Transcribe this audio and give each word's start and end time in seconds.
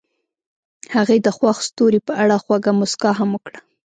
هغې 0.95 1.17
د 1.21 1.27
خوښ 1.37 1.57
ستوري 1.69 1.99
په 2.07 2.13
اړه 2.23 2.35
خوږه 2.43 2.71
موسکا 2.79 3.11
هم 3.19 3.29
وکړه. 3.35 3.59